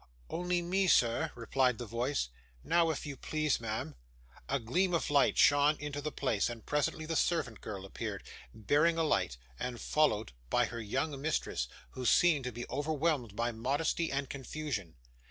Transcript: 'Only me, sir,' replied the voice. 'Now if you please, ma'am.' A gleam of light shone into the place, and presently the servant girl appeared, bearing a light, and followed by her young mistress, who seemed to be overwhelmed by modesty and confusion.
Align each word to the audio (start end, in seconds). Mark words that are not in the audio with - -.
'Only 0.31 0.63
me, 0.63 0.87
sir,' 0.87 1.31
replied 1.35 1.77
the 1.77 1.85
voice. 1.85 2.29
'Now 2.63 2.89
if 2.89 3.05
you 3.05 3.15
please, 3.15 3.59
ma'am.' 3.61 3.93
A 4.49 4.57
gleam 4.59 4.95
of 4.95 5.11
light 5.11 5.37
shone 5.37 5.75
into 5.77 6.01
the 6.01 6.11
place, 6.11 6.49
and 6.49 6.65
presently 6.65 7.05
the 7.05 7.15
servant 7.15 7.61
girl 7.61 7.85
appeared, 7.85 8.23
bearing 8.51 8.97
a 8.97 9.03
light, 9.03 9.37
and 9.59 9.79
followed 9.79 10.31
by 10.49 10.65
her 10.65 10.81
young 10.81 11.21
mistress, 11.21 11.67
who 11.91 12.07
seemed 12.07 12.45
to 12.45 12.51
be 12.51 12.65
overwhelmed 12.67 13.35
by 13.35 13.51
modesty 13.51 14.11
and 14.11 14.27
confusion. 14.27 14.95